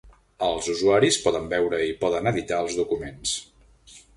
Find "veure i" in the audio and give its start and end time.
1.53-1.93